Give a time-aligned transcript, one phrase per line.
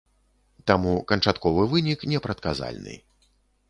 [0.71, 2.93] Таму канчатковы вынік непрадказальны.